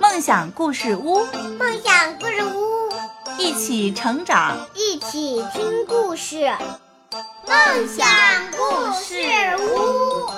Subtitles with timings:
[0.00, 1.26] 梦想故事屋，
[1.58, 2.90] 梦想故事屋，
[3.36, 6.50] 一起成长，一起听故事。
[7.46, 8.06] 梦想
[8.52, 9.14] 故事
[9.60, 10.30] 屋，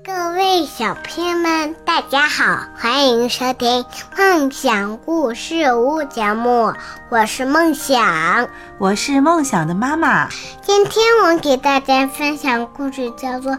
[0.02, 3.84] 各位小朋友们，大家好，欢迎收听
[4.16, 6.72] 梦想故事屋节目，
[7.10, 8.48] 我是梦想，
[8.78, 10.30] 我是梦想的妈妈。
[10.62, 13.52] 今天我给大家分享故事，叫做《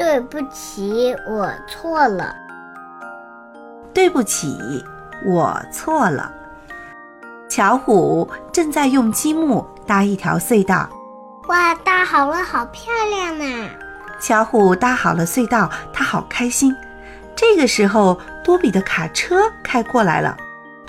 [0.00, 2.34] 对不起，我错了》。
[3.92, 4.82] 对不起，
[5.26, 6.32] 我错了。
[7.50, 10.88] 巧虎正在用积木搭一条隧道。
[11.48, 13.68] 哇，搭好了，好漂亮呐！
[14.18, 16.74] 巧虎搭好了隧道，他好开心。
[17.36, 20.34] 这个时候，多比的卡车开过来了。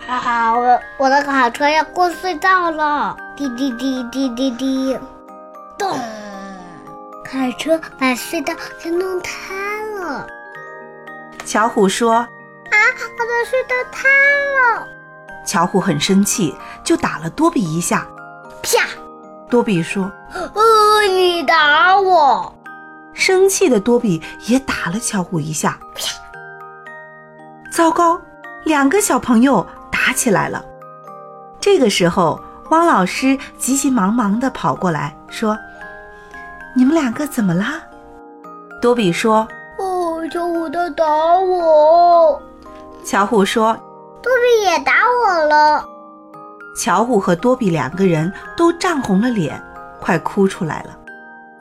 [0.08, 3.18] 啊，我我的卡车要过隧道了！
[3.36, 5.02] 滴滴滴滴滴滴，咚！
[7.32, 8.54] 卡车把隧道
[8.84, 9.56] 给弄塌
[10.02, 10.28] 了。
[11.46, 12.28] 巧虎说：“啊，
[12.68, 14.10] 我的隧道塌
[14.76, 14.86] 了！”
[15.48, 18.06] 巧虎很生气，就打了多比一下。
[18.62, 18.86] 啪！
[19.50, 22.54] 多比说：“呃，你打我！”
[23.16, 25.80] 生气的多比也打了巧虎一下。
[25.96, 26.04] 啪！
[27.72, 28.20] 糟糕，
[28.66, 30.66] 两个小朋友打起来了。
[31.62, 35.58] 这个时候，汪老师急急忙忙地跑过来，说
[36.76, 37.82] ：“你们两个怎么啦？”
[38.82, 41.06] 多比说：“哦，巧虎在打
[41.40, 42.42] 我。”
[43.06, 43.78] 巧虎说。
[44.24, 44.94] 多比也打
[45.26, 45.84] 我了。
[46.78, 49.60] 巧虎和多比两个人都涨红了脸，
[50.00, 50.96] 快哭出来了。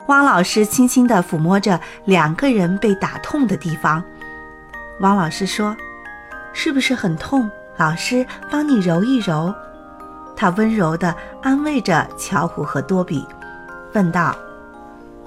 [0.07, 4.03] 汪老师轻轻地抚摸着两个人被打痛的地方。
[4.99, 5.75] 汪老师说
[6.53, 7.49] ：“是不是很痛？
[7.77, 9.51] 老师帮你揉一揉。”
[10.37, 13.27] 他温柔地安慰着巧虎和多比，
[13.93, 14.35] 问道：“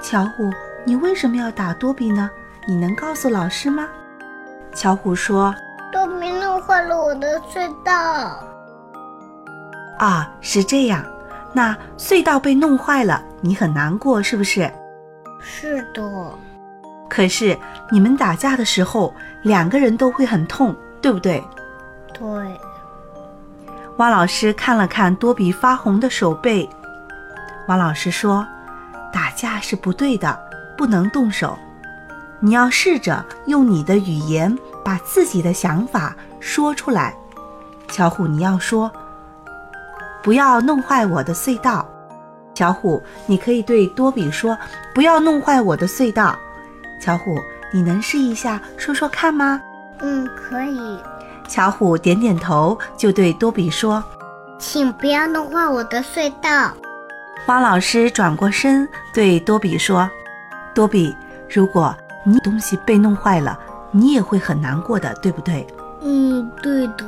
[0.04, 0.52] 巧虎，
[0.84, 2.30] 你为什么要打多比呢？
[2.68, 3.88] 你能告诉老师吗？”
[4.76, 5.54] 巧虎说。
[5.90, 7.92] 多比弄坏了我的隧道。
[9.98, 11.02] 啊，是这样。
[11.54, 14.70] 那隧道被弄坏了，你很难过，是不是？
[15.40, 16.02] 是的。
[17.08, 17.56] 可是
[17.90, 21.42] 你们打架的时候，两个人都会很痛，对不对？
[22.12, 22.28] 对。
[23.96, 26.68] 汪老师看了看多比发红的手背，
[27.68, 28.46] 汪老师说
[29.14, 30.38] ：“打架是不对的，
[30.76, 31.56] 不能动手。
[32.40, 34.54] 你要试着用你的语言。”
[34.84, 37.16] 把自己的想法说出来，
[37.88, 38.92] 巧虎，你要说，
[40.22, 41.88] 不要弄坏我的隧道。
[42.54, 44.54] 巧虎，你可以对多比说，
[44.94, 46.36] 不要弄坏我的隧道。
[47.00, 47.34] 巧虎，
[47.72, 49.58] 你能试一下说说看吗？
[50.00, 50.98] 嗯，可以。
[51.48, 54.04] 巧虎点点头，就对多比说，
[54.58, 56.74] 请不要弄坏我的隧道。
[57.46, 60.08] 汪老师转过身对多比说，
[60.74, 61.14] 多比，
[61.52, 61.94] 如果
[62.24, 63.58] 你东西被弄坏了。
[63.96, 65.64] 你也会很难过的，对不对？
[66.02, 67.04] 嗯，对的。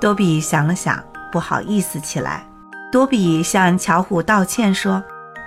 [0.00, 2.44] 多比想了想，不好意思起来。
[2.90, 5.00] 多比向巧虎道歉说：“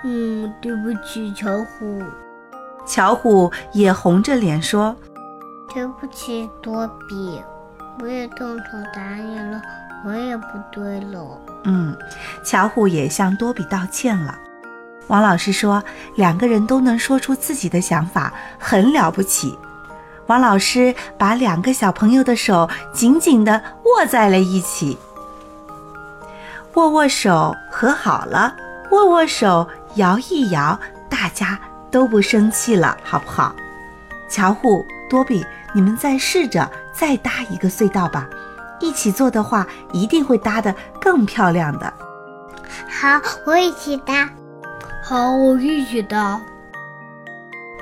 [0.04, 2.02] 嗯，对不起，巧虎。”
[2.88, 4.96] 巧虎也红着脸说
[5.74, 7.42] ：“对不起，多比，
[8.00, 9.60] 我也动手打你了，
[10.06, 11.96] 我也不对了。”嗯，
[12.44, 14.38] 巧虎也向多比道歉了。
[15.08, 15.82] 王老师说
[16.16, 19.58] ：“两个人都能说出自己的想法，很了不起。”
[20.26, 24.98] 王老师把两个小朋友的手紧紧地握在了一起，
[26.74, 28.56] 握握手和好了，
[28.90, 30.78] 握握手摇一摇，
[31.08, 31.56] 大家
[31.92, 33.54] 都不生气了，好不好？
[34.28, 38.28] 巧虎、多比，你们再试着再搭一个隧道吧，
[38.80, 41.92] 一起做的话，一定会搭得更漂亮的。
[42.88, 44.28] 好，我一起搭。
[45.02, 46.40] 好，我一起搭。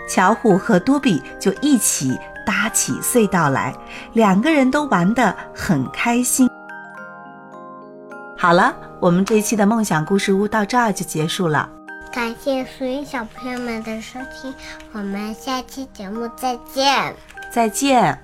[0.08, 2.18] 巧虎和多比就一起。
[2.46, 3.74] 搭起隧道来，
[4.12, 6.46] 两个人都玩得很开心。
[8.36, 11.66] 好了，我们这一期的梦想故事屋到这儿就结束了。
[12.12, 14.54] 感谢所有小朋友们的收听，
[14.92, 17.16] 我们下期节目再见。
[17.50, 18.23] 再见。